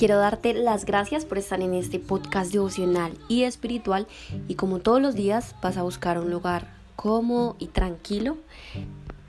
[0.00, 4.06] Quiero darte las gracias por estar en este podcast devocional y espiritual
[4.48, 8.38] y como todos los días vas a buscar un lugar cómodo y tranquilo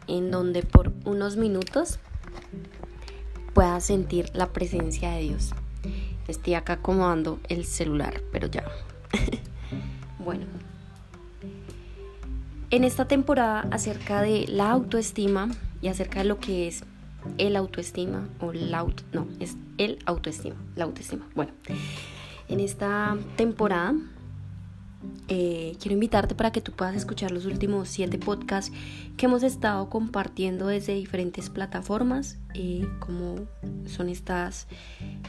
[0.08, 2.00] en donde por unos minutos
[3.54, 5.52] puedas sentir la presencia de Dios.
[6.30, 8.64] Estoy acá acomodando el celular, pero ya.
[10.20, 10.46] bueno.
[12.70, 15.50] En esta temporada acerca de la autoestima
[15.82, 16.86] y acerca de lo que es
[17.38, 21.28] el autoestima o la auto, no, es el autoestima, la autoestima.
[21.36, 21.54] Bueno,
[22.48, 23.96] en esta temporada
[25.28, 28.72] eh, quiero invitarte para que tú puedas escuchar los últimos siete podcasts
[29.18, 33.36] que hemos estado compartiendo desde diferentes plataformas, eh, como
[33.86, 34.68] son estas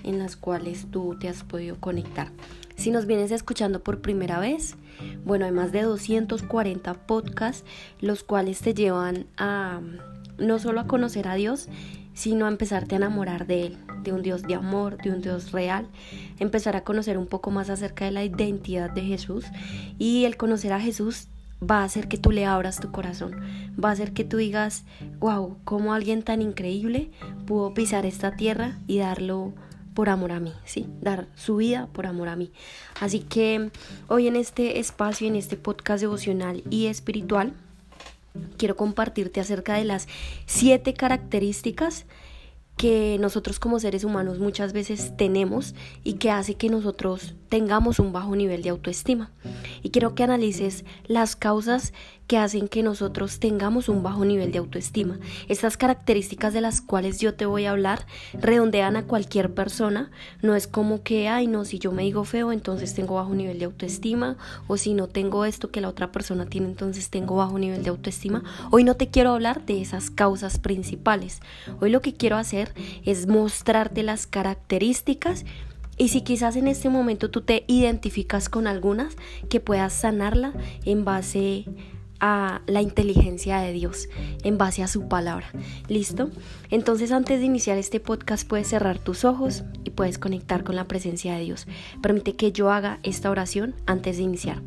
[0.03, 2.33] en las cuales tú te has podido conectar.
[2.77, 4.77] Si nos vienes escuchando por primera vez,
[5.25, 7.65] bueno, hay más de 240 podcasts,
[8.01, 9.81] los cuales te llevan a
[10.43, 11.69] no solo a conocer a Dios,
[12.15, 15.53] sino a empezarte a enamorar de Él, de un Dios de amor, de un Dios
[15.53, 15.87] real,
[16.39, 19.47] empezar a conocer un poco más acerca de la identidad de Jesús
[19.99, 21.29] y el conocer a Jesús
[21.63, 23.41] va a hacer que tú le abras tu corazón,
[23.83, 24.85] va a hacer que tú digas,
[25.21, 27.11] wow, cómo alguien tan increíble
[27.47, 29.53] pudo pisar esta tierra y darlo
[29.95, 30.87] por amor a mí, ¿sí?
[31.01, 32.51] Dar su vida por amor a mí.
[33.01, 33.71] Así que
[34.09, 37.53] hoy en este espacio, en este podcast devocional y espiritual,
[38.57, 40.09] quiero compartirte acerca de las
[40.47, 42.07] siete características
[42.77, 48.13] que nosotros como seres humanos muchas veces tenemos y que hace que nosotros tengamos un
[48.13, 49.31] bajo nivel de autoestima.
[49.83, 51.93] Y quiero que analices las causas
[52.27, 55.19] que hacen que nosotros tengamos un bajo nivel de autoestima.
[55.49, 60.11] Estas características de las cuales yo te voy a hablar redondean a cualquier persona.
[60.41, 63.59] No es como que, ay, no, si yo me digo feo, entonces tengo bajo nivel
[63.59, 64.37] de autoestima.
[64.67, 67.91] O si no tengo esto que la otra persona tiene, entonces tengo bajo nivel de
[67.91, 68.43] autoestima.
[68.71, 71.41] Hoy no te quiero hablar de esas causas principales.
[71.81, 72.62] Hoy lo que quiero hacer
[73.05, 75.45] es mostrarte las características
[75.97, 79.17] y si quizás en este momento tú te identificas con algunas,
[79.49, 80.53] que puedas sanarla
[80.85, 81.67] en base
[82.19, 84.09] a la inteligencia de Dios,
[84.45, 85.51] en base a su palabra.
[85.89, 86.31] ¿Listo?
[86.71, 90.87] Entonces antes de iniciar este podcast puedes cerrar tus ojos y puedes conectar con la
[90.87, 91.67] presencia de Dios.
[92.01, 94.63] Permite que yo haga esta oración antes de iniciar.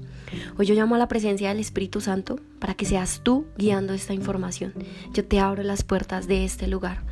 [0.57, 4.13] Hoy yo llamo a la presencia del Espíritu Santo para que seas tú guiando esta
[4.13, 4.73] información.
[5.13, 7.03] Yo te abro las puertas de este lugar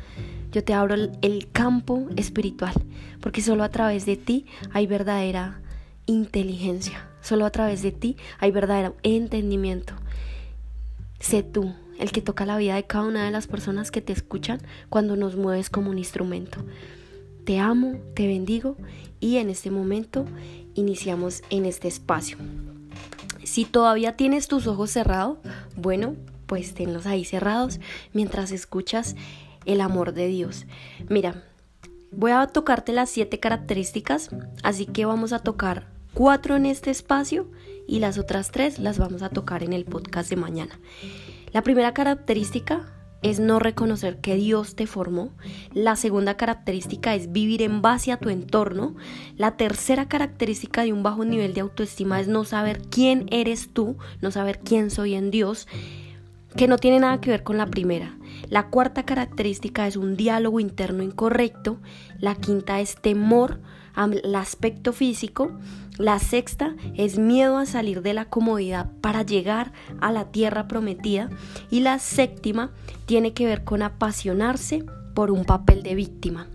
[0.54, 2.74] yo te abro el campo espiritual,
[3.20, 5.60] porque solo a través de ti hay verdadera
[6.06, 9.94] inteligencia, solo a través de ti hay verdadero entendimiento.
[11.18, 14.12] Sé tú el que toca la vida de cada una de las personas que te
[14.12, 14.60] escuchan
[14.90, 16.64] cuando nos mueves como un instrumento.
[17.44, 18.76] Te amo, te bendigo
[19.18, 20.24] y en este momento
[20.74, 22.38] iniciamos en este espacio.
[23.42, 25.38] Si todavía tienes tus ojos cerrados,
[25.74, 26.14] bueno,
[26.46, 27.80] pues tenlos ahí cerrados
[28.12, 29.16] mientras escuchas
[29.66, 30.66] el amor de Dios.
[31.08, 31.42] Mira,
[32.10, 34.30] voy a tocarte las siete características,
[34.62, 37.50] así que vamos a tocar cuatro en este espacio
[37.86, 40.78] y las otras tres las vamos a tocar en el podcast de mañana.
[41.52, 42.94] La primera característica
[43.24, 45.30] es no reconocer que Dios te formó.
[45.72, 48.94] La segunda característica es vivir en base a tu entorno.
[49.38, 53.96] La tercera característica de un bajo nivel de autoestima es no saber quién eres tú,
[54.20, 55.66] no saber quién soy en Dios,
[56.56, 58.16] que no tiene nada que ver con la primera.
[58.48, 61.80] La cuarta característica es un diálogo interno incorrecto.
[62.18, 63.60] La quinta es temor
[63.94, 65.52] al aspecto físico.
[65.98, 71.30] La sexta es miedo a salir de la comodidad para llegar a la tierra prometida.
[71.70, 72.70] Y la séptima
[73.06, 74.84] tiene que ver con apasionarse
[75.14, 76.48] por un papel de víctima.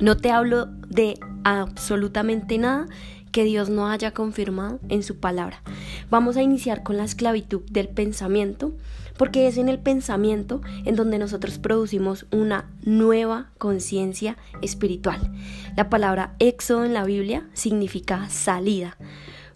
[0.00, 2.86] No te hablo de absolutamente nada
[3.38, 5.62] que Dios no haya confirmado en su palabra.
[6.10, 8.72] Vamos a iniciar con la esclavitud del pensamiento,
[9.16, 15.32] porque es en el pensamiento en donde nosotros producimos una nueva conciencia espiritual.
[15.76, 18.96] La palabra éxodo en la Biblia significa salida.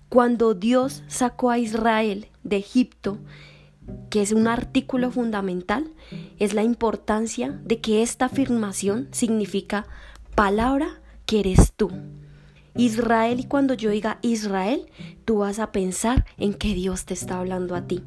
[0.08, 3.18] Cuando Dios sacó a Israel de Egipto,
[4.10, 5.90] que es un artículo fundamental,
[6.38, 9.88] es la importancia de que esta afirmación significa
[10.36, 11.90] palabra que eres tú.
[12.74, 14.86] Israel y cuando yo diga Israel,
[15.24, 18.02] tú vas a pensar en que Dios te está hablando a ti.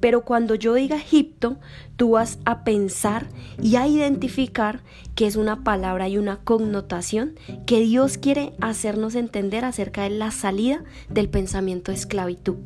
[0.00, 1.58] Pero cuando yo diga Egipto,
[1.96, 3.28] tú vas a pensar
[3.62, 4.82] y a identificar
[5.14, 7.34] que es una palabra y una connotación
[7.66, 12.56] que Dios quiere hacernos entender acerca de la salida del pensamiento de esclavitud.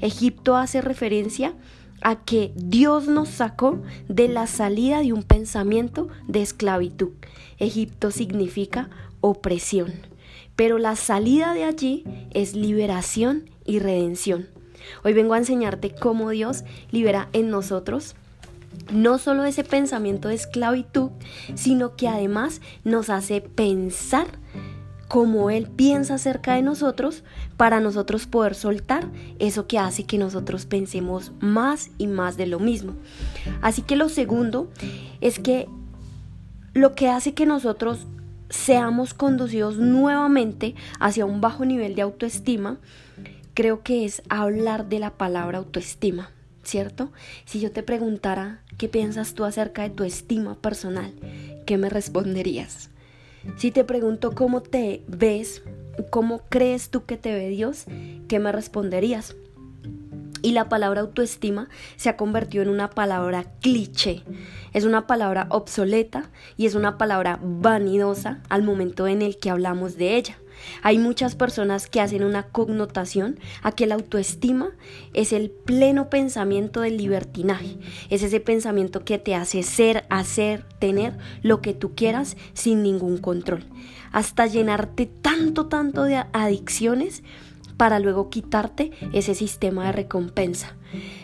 [0.00, 1.54] Egipto hace referencia
[2.02, 7.10] a que Dios nos sacó de la salida de un pensamiento de esclavitud.
[7.58, 8.88] Egipto significa
[9.20, 9.92] opresión
[10.60, 14.46] pero la salida de allí es liberación y redención.
[15.02, 18.14] Hoy vengo a enseñarte cómo Dios libera en nosotros
[18.92, 21.12] no solo ese pensamiento de esclavitud,
[21.54, 24.26] sino que además nos hace pensar
[25.08, 27.24] como Él piensa acerca de nosotros
[27.56, 29.08] para nosotros poder soltar
[29.38, 32.92] eso que hace que nosotros pensemos más y más de lo mismo.
[33.62, 34.68] Así que lo segundo
[35.22, 35.70] es que
[36.74, 38.06] lo que hace que nosotros
[38.50, 42.78] seamos conducidos nuevamente hacia un bajo nivel de autoestima,
[43.54, 46.30] creo que es hablar de la palabra autoestima,
[46.62, 47.10] ¿cierto?
[47.46, 51.12] Si yo te preguntara qué piensas tú acerca de tu estima personal,
[51.66, 52.90] ¿qué me responderías?
[53.56, 55.62] Si te pregunto cómo te ves,
[56.10, 57.84] cómo crees tú que te ve Dios,
[58.28, 59.34] ¿qué me responderías?
[60.42, 64.22] Y la palabra autoestima se ha convertido en una palabra cliché.
[64.72, 69.96] Es una palabra obsoleta y es una palabra vanidosa al momento en el que hablamos
[69.96, 70.38] de ella.
[70.82, 74.70] Hay muchas personas que hacen una connotación a que la autoestima
[75.14, 77.78] es el pleno pensamiento del libertinaje.
[78.08, 83.18] Es ese pensamiento que te hace ser, hacer, tener lo que tú quieras sin ningún
[83.18, 83.64] control.
[84.12, 87.22] Hasta llenarte tanto, tanto de adicciones
[87.80, 90.76] para luego quitarte ese sistema de recompensa.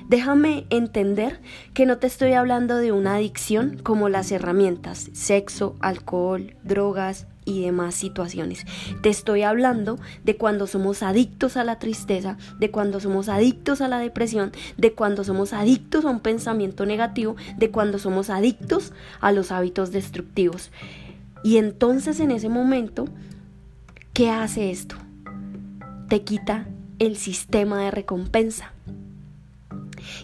[0.09, 1.43] Déjame entender
[1.75, 7.61] que no te estoy hablando de una adicción como las herramientas, sexo, alcohol, drogas y
[7.61, 8.65] demás situaciones.
[9.03, 13.89] Te estoy hablando de cuando somos adictos a la tristeza, de cuando somos adictos a
[13.89, 19.31] la depresión, de cuando somos adictos a un pensamiento negativo, de cuando somos adictos a
[19.31, 20.71] los hábitos destructivos.
[21.45, 23.05] Y entonces en ese momento,
[24.15, 24.97] ¿qué hace esto?
[26.09, 26.67] Te quita
[26.99, 28.73] el sistema de recompensa.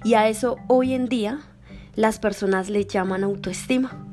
[0.04, 1.40] Y a eso hoy en día
[1.94, 4.06] las personas le llaman autoestima.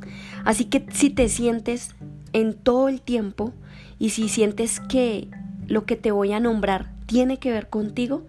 [0.46, 1.96] Así que si te sientes
[2.34, 3.54] en todo el tiempo
[3.98, 5.28] y si sientes que
[5.68, 8.24] lo que te voy a nombrar tiene que ver contigo,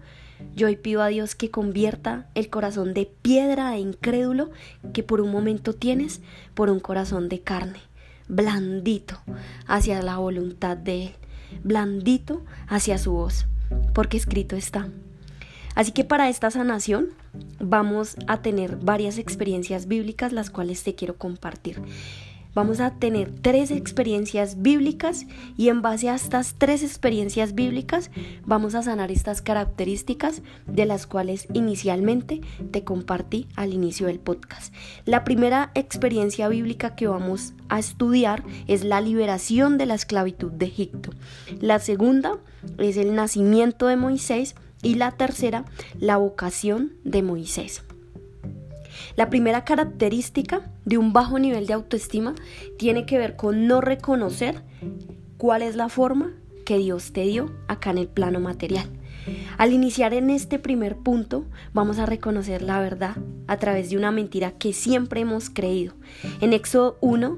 [0.55, 4.51] yo hoy pido a Dios que convierta el corazón de piedra e incrédulo
[4.93, 6.21] que por un momento tienes
[6.53, 7.79] por un corazón de carne,
[8.27, 9.19] blandito
[9.67, 11.20] hacia la voluntad de Él
[11.63, 13.47] blandito hacia su voz,
[13.93, 14.87] porque escrito está.
[15.75, 17.09] Así que para esta sanación
[17.59, 21.81] vamos a tener varias experiencias bíblicas las cuales te quiero compartir.
[22.53, 28.11] Vamos a tener tres experiencias bíblicas y en base a estas tres experiencias bíblicas
[28.45, 32.41] vamos a sanar estas características de las cuales inicialmente
[32.71, 34.73] te compartí al inicio del podcast.
[35.05, 40.65] La primera experiencia bíblica que vamos a estudiar es la liberación de la esclavitud de
[40.65, 41.11] Egipto.
[41.61, 42.37] La segunda
[42.77, 45.63] es el nacimiento de Moisés y la tercera
[45.99, 47.83] la vocación de Moisés.
[49.21, 52.33] La primera característica de un bajo nivel de autoestima
[52.79, 54.63] tiene que ver con no reconocer
[55.37, 56.33] cuál es la forma
[56.65, 58.89] que Dios te dio acá en el plano material.
[59.59, 64.09] Al iniciar en este primer punto, vamos a reconocer la verdad a través de una
[64.09, 65.93] mentira que siempre hemos creído.
[66.41, 67.37] En Éxodo 1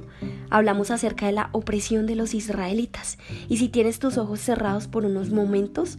[0.51, 3.17] hablamos acerca de la opresión de los israelitas.
[3.49, 5.97] Y si tienes tus ojos cerrados por unos momentos,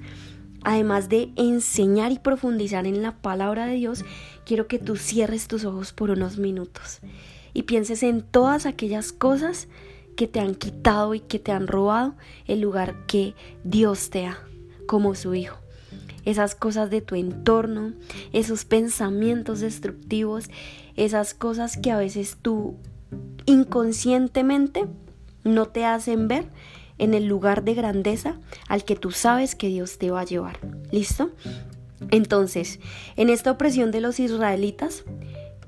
[0.64, 4.04] además de enseñar y profundizar en la palabra de Dios,
[4.44, 7.00] quiero que tú cierres tus ojos por unos minutos
[7.52, 9.68] y pienses en todas aquellas cosas
[10.16, 12.14] que te han quitado y que te han robado
[12.46, 14.38] el lugar que Dios te da
[14.86, 15.58] como su hijo.
[16.24, 17.92] Esas cosas de tu entorno,
[18.32, 20.48] esos pensamientos destructivos,
[20.96, 22.76] esas cosas que a veces tú
[23.46, 24.86] inconscientemente
[25.44, 26.46] no te hacen ver
[26.98, 30.58] en el lugar de grandeza al que tú sabes que Dios te va a llevar.
[30.90, 31.30] ¿Listo?
[32.10, 32.80] Entonces,
[33.16, 35.04] en esta opresión de los israelitas,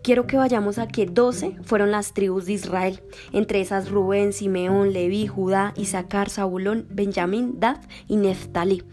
[0.03, 3.03] quiero que vayamos a que 12 fueron las tribus de Israel,
[3.33, 8.85] entre esas Rubén, Simeón, Leví, Judá, Isaacar, Zabulón, Benjamín, Dad y Neftalí.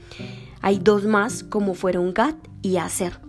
[0.62, 3.20] Hay dos más como fueron Gad y Aser.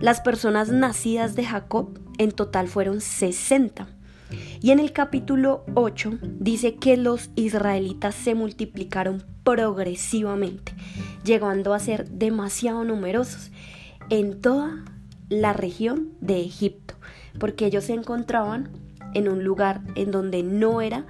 [0.00, 3.88] Las personas nacidas de Jacob en total fueron 60.
[4.60, 10.72] Y en el capítulo 8 dice que los israelitas se multiplicaron progresivamente,
[11.24, 13.50] llegando a ser demasiado numerosos
[14.10, 14.84] en toda
[15.28, 16.94] la región de Egipto,
[17.38, 18.70] porque ellos se encontraban
[19.14, 21.06] en un lugar en donde no era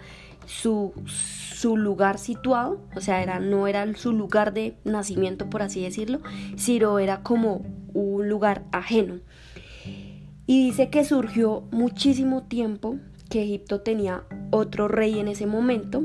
[0.46, 5.82] su, su lugar situado, o sea, era, no era su lugar de nacimiento, por así
[5.82, 6.20] decirlo,
[6.56, 9.20] sino era como un lugar ajeno.
[10.48, 12.96] Y dice que surgió muchísimo tiempo
[13.28, 16.02] que Egipto tenía otro rey en ese momento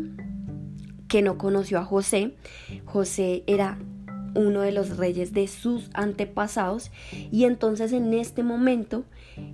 [1.08, 2.36] que no conoció a José.
[2.84, 3.80] José era
[4.36, 6.92] uno de los reyes de sus antepasados
[7.32, 9.06] y entonces en este momento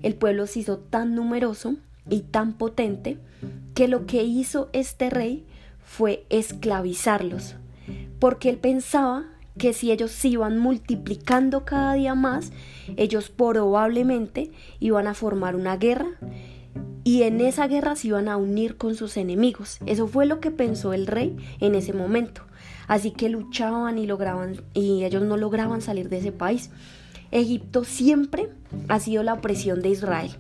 [0.02, 1.76] el pueblo se hizo tan numeroso
[2.10, 3.20] y tan potente
[3.76, 5.46] que lo que hizo este rey
[5.84, 7.58] fue esclavizarlos
[8.18, 9.26] porque él pensaba
[9.60, 12.52] que si ellos se iban multiplicando cada día más,
[12.98, 14.50] ellos probablemente
[14.80, 16.08] iban a formar una guerra
[17.04, 19.78] y en esa guerra se iban a unir con sus enemigos.
[19.86, 22.42] Eso fue lo que pensó el rey en ese momento.
[22.88, 26.72] Así que luchaban y lograban y ellos no lograban salir de ese país.
[27.32, 28.50] Egipto siempre
[28.88, 30.32] ha sido la opresión de Israel.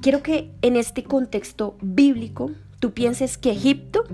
[0.00, 4.04] Quiero que en este contexto bíblico tú pienses que Egipto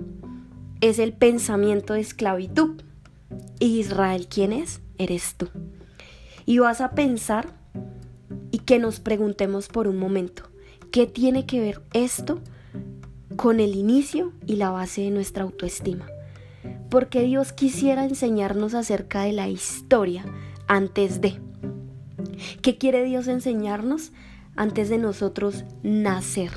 [0.81, 2.83] es el pensamiento de esclavitud.
[3.58, 4.80] ¿Y Israel quién es?
[4.98, 5.48] Eres tú.
[6.44, 7.54] Y vas a pensar
[8.50, 10.44] y que nos preguntemos por un momento,
[10.90, 12.40] ¿qué tiene que ver esto
[13.36, 16.06] con el inicio y la base de nuestra autoestima?
[16.90, 20.25] Porque Dios quisiera enseñarnos acerca de la historia
[20.68, 21.40] antes de.
[22.62, 24.12] ¿Qué quiere Dios enseñarnos
[24.54, 26.50] antes de nosotros nacer?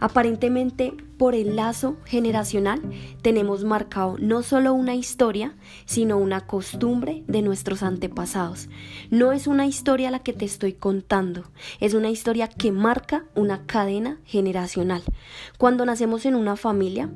[0.00, 2.80] Aparentemente, por el lazo generacional,
[3.20, 8.68] tenemos marcado no solo una historia, sino una costumbre de nuestros antepasados.
[9.10, 11.44] No es una historia la que te estoy contando,
[11.80, 15.02] es una historia que marca una cadena generacional.
[15.58, 17.10] Cuando nacemos en una familia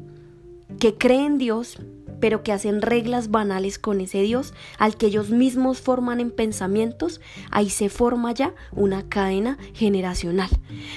[0.81, 1.79] que cree en Dios,
[2.23, 7.21] pero que hacen reglas banales con ese Dios al que ellos mismos forman en pensamientos,
[7.51, 10.49] ahí se forma ya una cadena generacional.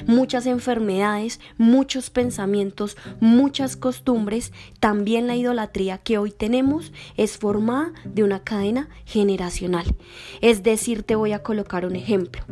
[0.06, 8.24] Muchas enfermedades, muchos pensamientos, muchas costumbres, también la idolatría que hoy tenemos es formada de
[8.24, 9.96] una cadena generacional.
[10.42, 12.44] Es decir, te voy a colocar un ejemplo.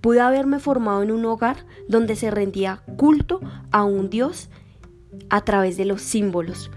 [0.00, 3.40] Pude haberme formado en un hogar donde se rendía culto
[3.72, 4.48] a un Dios
[5.28, 6.70] a través de los símbolos,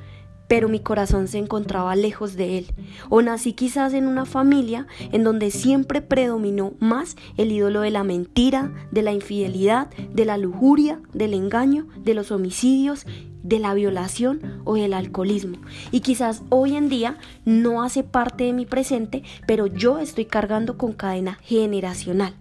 [0.47, 2.67] pero mi corazón se encontraba lejos de él.
[3.09, 8.03] O nací quizás en una familia en donde siempre predominó más el ídolo de la
[8.03, 13.05] mentira, de la infidelidad, de la lujuria, del engaño, de los homicidios,
[13.43, 15.57] de la violación o del alcoholismo.
[15.91, 20.77] Y quizás hoy en día no hace parte de mi presente, pero yo estoy cargando
[20.77, 22.33] con cadena generacional.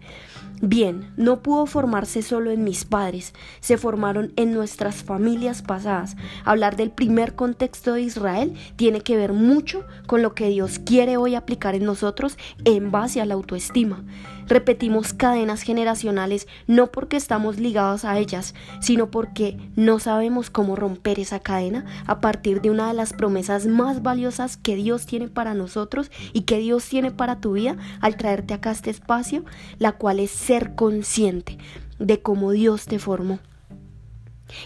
[0.62, 6.16] Bien, no pudo formarse solo en mis padres, se formaron en nuestras familias pasadas.
[6.44, 11.18] Hablar del primer contexto de Israel tiene que ver mucho con lo que Dios quiere
[11.18, 14.02] hoy aplicar en nosotros en base a la autoestima.
[14.48, 21.18] Repetimos cadenas generacionales no porque estamos ligados a ellas, sino porque no sabemos cómo romper
[21.18, 25.54] esa cadena a partir de una de las promesas más valiosas que Dios tiene para
[25.54, 29.44] nosotros y que Dios tiene para tu vida al traerte acá a este espacio,
[29.78, 31.58] la cual es ser consciente
[31.98, 33.40] de cómo Dios te formó.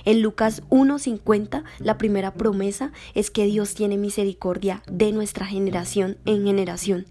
[0.05, 6.45] En Lucas 1.50 la primera promesa es que Dios tiene misericordia de nuestra generación en
[6.45, 7.07] generación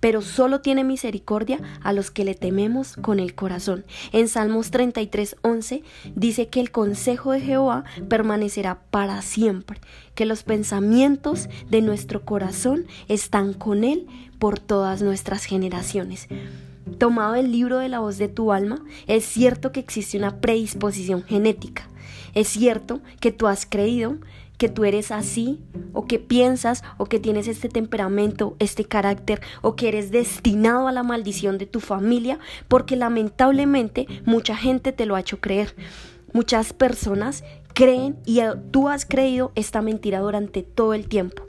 [0.00, 3.84] pero solo tiene misericordia a los que le tememos con el corazón.
[4.12, 5.82] En Salmos 33:11
[6.14, 9.80] dice que el consejo de Jehová permanecerá para siempre,
[10.14, 14.06] que los pensamientos de nuestro corazón están con él
[14.38, 16.28] por todas nuestras generaciones.
[16.98, 21.22] Tomado el libro de la voz de tu alma, es cierto que existe una predisposición
[21.22, 21.88] genética.
[22.34, 24.16] Es cierto que tú has creído
[24.58, 25.60] que tú eres así
[25.92, 30.92] o que piensas o que tienes este temperamento, este carácter o que eres destinado a
[30.92, 35.74] la maldición de tu familia porque lamentablemente mucha gente te lo ha hecho creer.
[36.34, 41.44] Muchas personas creen y tú has creído esta mentira durante todo el tiempo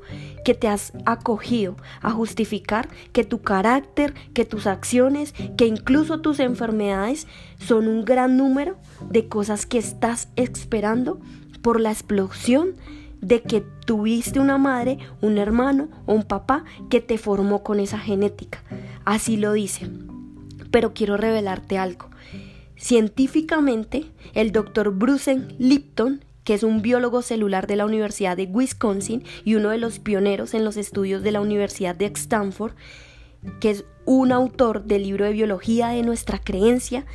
[0.46, 6.39] que te has acogido a justificar que tu carácter, que tus acciones, que incluso tus
[6.39, 8.78] enfermedades son un gran número
[9.10, 11.20] de cosas que estás esperando
[11.62, 12.75] por la explosión
[13.22, 18.00] de que tuviste una madre, un hermano o un papá que te formó con esa
[18.00, 18.63] genética.
[19.06, 19.89] Así lo dice.
[20.72, 22.10] Pero quiero revelarte algo.
[22.78, 29.24] Científicamente, el doctor Bruce Lipton, que es un biólogo celular de la Universidad de Wisconsin
[29.44, 32.74] y uno de los pioneros en los estudios de la Universidad de Stanford,
[33.60, 37.06] que es un autor del libro de biología de nuestra creencia,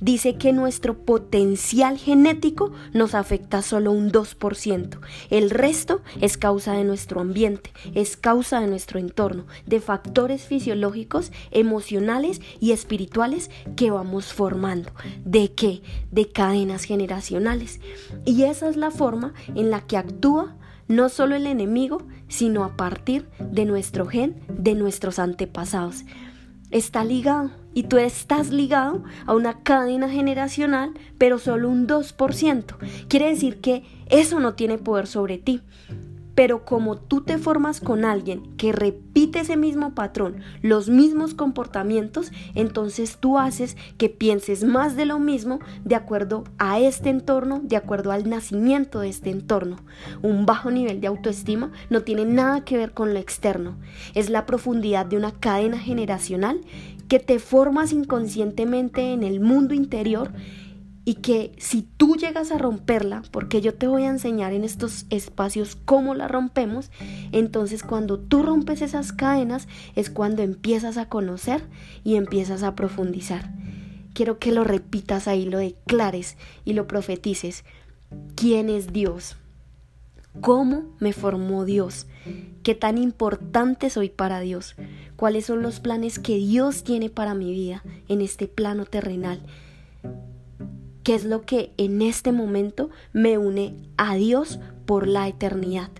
[0.00, 4.98] dice que nuestro potencial genético nos afecta solo un 2%.
[5.30, 11.32] El resto es causa de nuestro ambiente, es causa de nuestro entorno, de factores fisiológicos,
[11.50, 14.90] emocionales y espirituales que vamos formando.
[15.24, 15.82] ¿De qué?
[16.10, 17.80] De cadenas generacionales.
[18.24, 22.76] Y esa es la forma en la que actúa no solo el enemigo, sino a
[22.76, 26.04] partir de nuestro gen, de nuestros antepasados
[26.74, 32.76] está ligado y tú estás ligado a una cadena generacional, pero solo un 2%.
[33.08, 35.60] Quiere decir que eso no tiene poder sobre ti.
[36.34, 42.32] Pero como tú te formas con alguien que repite ese mismo patrón, los mismos comportamientos,
[42.56, 47.76] entonces tú haces que pienses más de lo mismo de acuerdo a este entorno, de
[47.76, 49.76] acuerdo al nacimiento de este entorno.
[50.22, 53.76] Un bajo nivel de autoestima no tiene nada que ver con lo externo,
[54.14, 56.60] es la profundidad de una cadena generacional
[57.08, 60.32] que te formas inconscientemente en el mundo interior
[61.04, 65.04] y que si tú llegas a romperla, porque yo te voy a enseñar en estos
[65.10, 66.90] espacios cómo la rompemos,
[67.32, 71.62] entonces cuando tú rompes esas cadenas es cuando empiezas a conocer
[72.04, 73.52] y empiezas a profundizar.
[74.14, 77.64] Quiero que lo repitas ahí, lo declares y lo profetices.
[78.36, 79.36] ¿Quién es Dios?
[80.40, 82.06] ¿Cómo me formó Dios?
[82.62, 84.74] ¿Qué tan importante soy para Dios?
[85.16, 89.40] ¿Cuáles son los planes que Dios tiene para mi vida en este plano terrenal?
[91.04, 95.90] qué es lo que en este momento me une a Dios por la eternidad.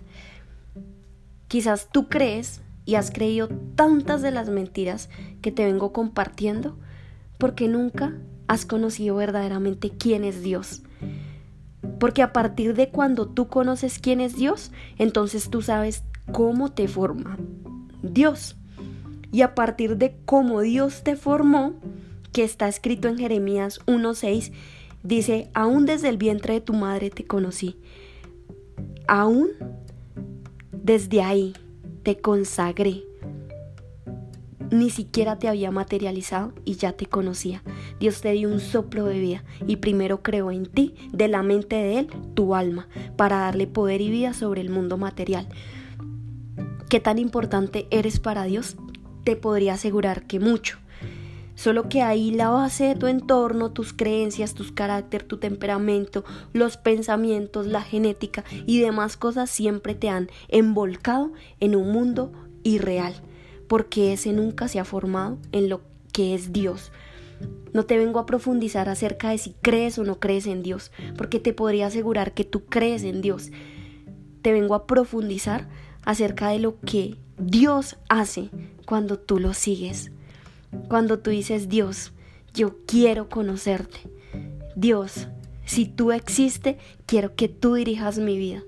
[1.47, 5.09] Quizás tú crees y has creído tantas de las mentiras
[5.41, 6.75] que te vengo compartiendo
[7.37, 8.17] porque nunca
[8.47, 10.81] has conocido verdaderamente quién es Dios.
[11.99, 16.87] Porque a partir de cuando tú conoces quién es Dios, entonces tú sabes cómo te
[16.87, 17.37] forma
[18.01, 18.57] Dios.
[19.31, 21.73] Y a partir de cómo Dios te formó,
[22.31, 24.51] que está escrito en Jeremías 1.6,
[25.05, 27.77] Dice, aún desde el vientre de tu madre te conocí.
[29.07, 29.49] Aún
[30.71, 31.53] desde ahí
[32.01, 33.03] te consagré.
[34.71, 37.63] Ni siquiera te había materializado y ya te conocía.
[37.99, 41.75] Dios te dio un soplo de vida y primero creó en ti, de la mente
[41.75, 45.47] de Él, tu alma, para darle poder y vida sobre el mundo material.
[46.89, 48.75] ¿Qué tan importante eres para Dios?
[49.23, 50.77] Te podría asegurar que mucho.
[51.55, 56.75] Solo que ahí la base de tu entorno, tus creencias, tus carácter, tu temperamento, los
[56.75, 63.15] pensamientos, la genética y demás cosas siempre te han envolcado en un mundo irreal,
[63.67, 66.91] porque ese nunca se ha formado en lo que es Dios.
[67.73, 71.39] No te vengo a profundizar acerca de si crees o no crees en Dios, porque
[71.39, 73.51] te podría asegurar que tú crees en Dios.
[74.41, 75.67] Te vengo a profundizar
[76.03, 78.49] acerca de lo que Dios hace
[78.85, 80.11] cuando tú lo sigues.
[80.87, 82.13] Cuando tú dices, Dios,
[82.53, 83.99] yo quiero conocerte.
[84.75, 85.27] Dios,
[85.65, 88.63] si tú existes, quiero que tú dirijas mi vida.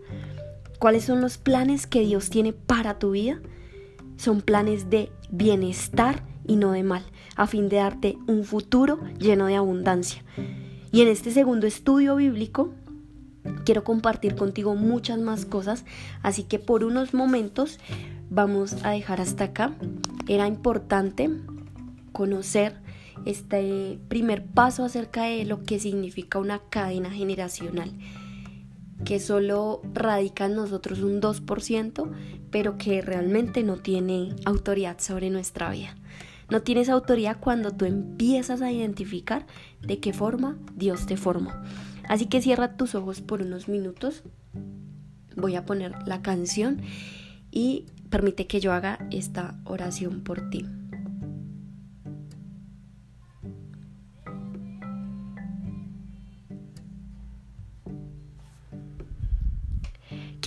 [0.79, 3.39] ¿Cuáles son los planes que Dios tiene para tu vida?
[4.17, 7.03] Son planes de bienestar y no de mal,
[7.35, 10.23] a fin de darte un futuro lleno de abundancia.
[10.91, 12.73] Y en este segundo estudio bíblico
[13.65, 15.85] quiero compartir contigo muchas más cosas,
[16.21, 17.79] así que por unos momentos
[18.29, 19.73] vamos a dejar hasta acá.
[20.27, 21.29] Era importante
[22.11, 22.75] conocer
[23.25, 27.91] este primer paso acerca de lo que significa una cadena generacional,
[29.05, 32.11] que solo radica en nosotros un 2%,
[32.51, 35.95] pero que realmente no tiene autoridad sobre nuestra vida.
[36.49, 39.45] No tienes autoridad cuando tú empiezas a identificar
[39.81, 41.51] de qué forma Dios te formó.
[42.07, 44.23] Así que cierra tus ojos por unos minutos.
[45.35, 46.81] Voy a poner la canción
[47.51, 50.65] y permite que yo haga esta oración por ti.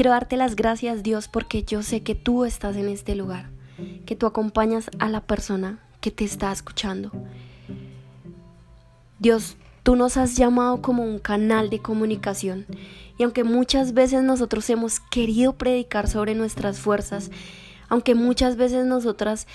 [0.01, 3.51] Quiero darte las gracias Dios porque yo sé que tú estás en este lugar,
[4.07, 7.13] que tú acompañas a la persona que te está escuchando.
[9.19, 12.65] Dios, tú nos has llamado como un canal de comunicación
[13.19, 17.31] y aunque muchas veces nosotros hemos querido predicar sobre nuestras fuerzas,
[17.91, 19.47] aunque muchas veces nosotras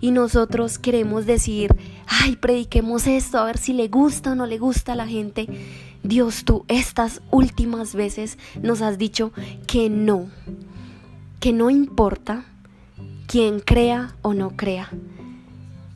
[0.00, 1.76] y nosotros queremos decir,
[2.08, 5.46] ay, prediquemos esto, a ver si le gusta o no le gusta a la gente,
[6.02, 9.32] Dios, tú estas últimas veces nos has dicho
[9.66, 10.26] que no,
[11.40, 12.44] que no importa
[13.26, 14.88] quien crea o no crea,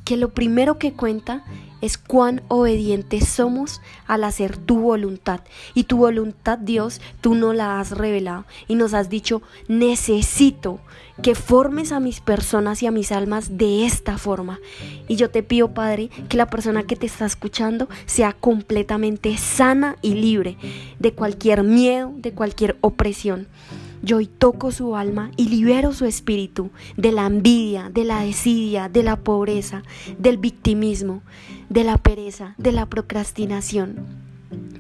[0.05, 1.45] que lo primero que cuenta
[1.81, 5.41] es cuán obedientes somos al hacer tu voluntad.
[5.75, 8.45] Y tu voluntad, Dios, tú no la has revelado.
[8.69, 10.81] Y nos has dicho, necesito
[11.23, 14.59] que formes a mis personas y a mis almas de esta forma.
[15.09, 19.97] Y yo te pido, Padre, que la persona que te está escuchando sea completamente sana
[20.03, 20.57] y libre
[20.99, 23.49] de cualquier miedo, de cualquier opresión.
[24.03, 28.89] Yo hoy toco su alma y libero su espíritu de la envidia, de la desidia,
[28.89, 29.83] de la pobreza,
[30.19, 31.23] del victimismo,
[31.69, 34.27] de la pereza, de la procrastinación.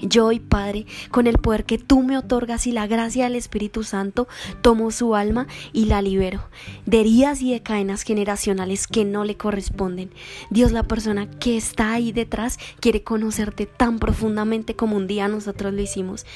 [0.00, 3.82] Yo hoy, Padre, con el poder que tú me otorgas y la gracia del Espíritu
[3.82, 4.28] Santo,
[4.60, 6.42] tomo su alma y la libero
[6.84, 10.10] de heridas y de cadenas generacionales que no le corresponden.
[10.50, 15.72] Dios, la persona que está ahí detrás, quiere conocerte tan profundamente como un día nosotros
[15.72, 16.26] lo hicimos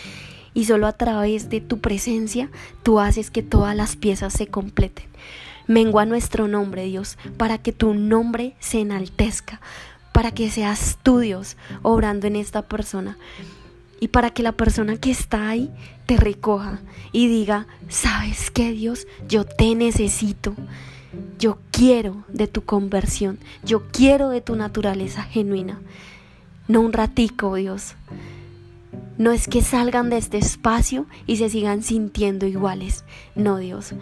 [0.55, 2.51] y solo a través de tu presencia
[2.83, 5.07] tú haces que todas las piezas se completen.
[5.67, 9.61] Mengua nuestro nombre, Dios, para que tu nombre se enaltezca,
[10.13, 13.17] para que seas tú, Dios, obrando en esta persona.
[14.01, 15.71] Y para que la persona que está ahí
[16.07, 16.81] te recoja
[17.13, 19.07] y diga, ¿sabes qué, Dios?
[19.29, 20.55] Yo te necesito.
[21.39, 23.39] Yo quiero de tu conversión.
[23.63, 25.81] Yo quiero de tu naturaleza genuina.
[26.67, 27.95] No un ratico, Dios.
[29.19, 33.05] No es que salgan de este espacio y se sigan sintiendo iguales.
[33.35, 33.93] No, Dios.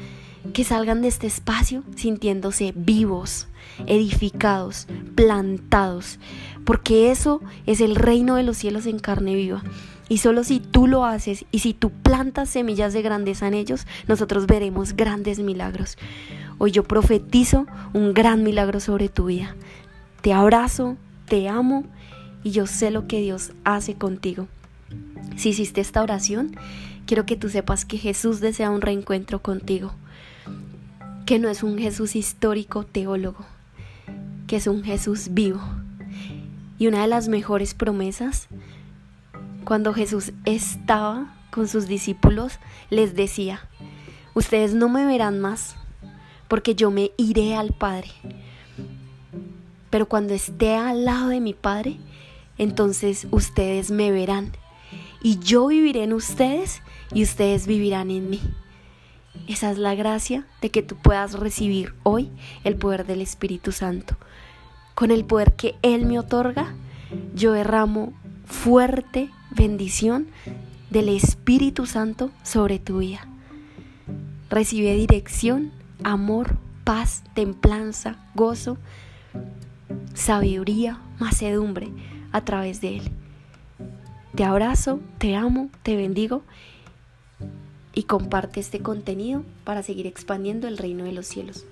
[0.53, 3.49] Que salgan de este espacio sintiéndose vivos,
[3.87, 6.19] edificados, plantados.
[6.65, 9.63] Porque eso es el reino de los cielos en carne viva.
[10.09, 13.87] Y solo si tú lo haces y si tú plantas semillas de grandeza en ellos,
[14.07, 15.99] nosotros veremos grandes milagros.
[16.57, 19.55] Hoy yo profetizo un gran milagro sobre tu vida.
[20.23, 20.97] Te abrazo,
[21.27, 21.85] te amo
[22.43, 24.49] y yo sé lo que Dios hace contigo.
[25.37, 26.57] Si hiciste esta oración,
[27.07, 29.93] quiero que tú sepas que Jesús desea un reencuentro contigo,
[31.29, 33.45] que no es un Jesús histórico teólogo,
[34.47, 35.61] que es un Jesús vivo.
[36.79, 38.49] Y una de las mejores promesas,
[39.67, 42.55] cuando Jesús estaba con sus discípulos,
[42.89, 43.69] les decía,
[44.33, 45.77] ustedes no me verán más,
[46.49, 48.09] porque yo me iré al Padre.
[49.91, 51.99] Pero cuando esté al lado de mi Padre,
[52.57, 54.53] entonces ustedes me verán
[55.23, 56.81] y yo viviré en ustedes
[57.13, 58.41] y ustedes vivirán en mí.
[59.47, 62.31] Esa es la gracia de que tú puedas recibir hoy
[62.65, 64.17] el poder del Espíritu Santo.
[64.95, 66.75] Con el poder que Él me otorga,
[67.35, 68.13] yo derramo
[68.45, 70.27] fuerte bendición
[70.91, 73.27] del Espíritu Santo sobre tu vida.
[74.51, 75.71] Recibe dirección,
[76.03, 78.79] amor, paz, templanza, gozo,
[80.15, 81.89] sabiduría, macedumbre
[82.33, 83.13] a través de Él.
[84.35, 86.43] Te abrazo, te amo, te bendigo
[87.99, 91.65] y comparte este contenido para seguir expandiendo el reino de los cielos.